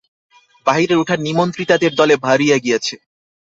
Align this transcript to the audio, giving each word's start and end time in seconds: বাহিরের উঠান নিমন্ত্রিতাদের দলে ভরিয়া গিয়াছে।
বাহিরের 0.67 1.01
উঠান 1.01 1.19
নিমন্ত্রিতাদের 1.21 1.91
দলে 1.95 2.15
ভরিয়া 2.25 2.57
গিয়াছে। 2.57 2.95